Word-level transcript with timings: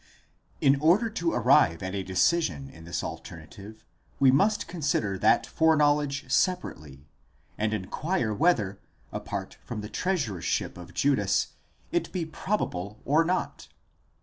605 0.63 0.73
In 0.73 0.81
order 0.81 1.09
to 1.11 1.31
arrive 1.33 1.83
at 1.83 1.93
a 1.93 2.01
decision 2.01 2.71
in 2.71 2.85
this 2.85 3.03
alternative, 3.03 3.85
we 4.19 4.31
must 4.31 4.67
consider 4.67 5.15
that 5.19 5.45
foreknowledge 5.45 6.27
separately, 6.31 7.05
and 7.55 7.71
inquire 7.71 8.33
whether, 8.33 8.79
apart 9.11 9.59
from 9.63 9.81
the 9.81 9.89
treasurership 9.91 10.75
of 10.75 10.95
Judas, 10.95 11.49
it 11.91 12.11
be 12.11 12.25
probable 12.25 12.99
or 13.05 13.23
not? 13.23 13.67